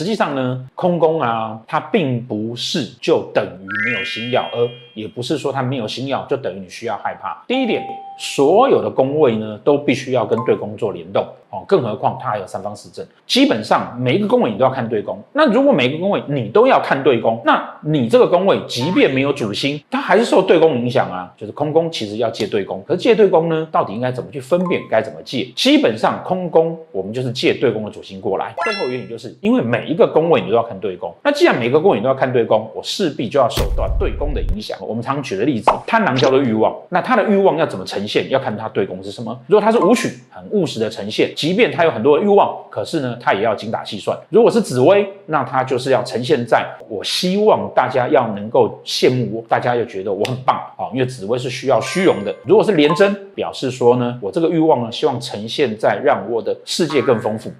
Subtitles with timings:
[0.00, 4.66] 实际上呢，空宫啊，它并不是就等于没有星曜，而
[5.00, 7.42] 也不是说它没有星曜就等于你需要害怕。
[7.46, 7.82] 第一点，
[8.18, 15.18] 所有的宫位呢，都必须要跟对宫做联动哦，更何况它还有三方四正，基本上每一个宫位你都要看对宫。
[15.32, 21.32] 那如果每一个宫位你都要看对宫，那你这个宫位即便没有主星，它还是受对宫影响啊。
[21.36, 24.82] 就是空宫其实要借对宫，可是借对宫呢，到底应该怎么去分辨？
[24.90, 25.44] 该怎么借？
[25.56, 28.54] 基本上空宫我们就是借对宫的主星过来。
[28.66, 34.78] 背后原因就是因为每一个宫位你都要看对宫，那既然每个宫位你都要看对宫，我势必就要受到对宫的影响。
[34.90, 38.28] 我们常举的例子，贪狼叫做欲望，那他的欲望要怎么呈现？
[38.28, 39.40] 要看他对宫是什么。
[39.46, 44.18] 如果他是武曲，很务实的呈现，即便他有很多的欲望，可是呢，他也要精打细算。
[44.30, 52.34] 如果是紫薇，那他就是要呈现在我希望大家要能够羡慕我，大家又觉得我很棒啊，因为紫薇是需要虚荣的。
[52.44, 57.52] 如果是廉贞，表示说呢，我这个欲望呢，希望呈现在让我的世界更丰富。